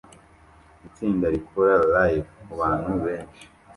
[0.87, 3.43] Itsinda rikora Live kubantu benshi